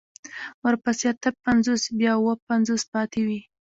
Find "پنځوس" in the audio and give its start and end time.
1.45-1.83, 2.47-2.81